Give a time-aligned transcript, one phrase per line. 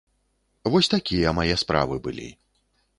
[0.75, 2.29] Вось такія мае справы былі.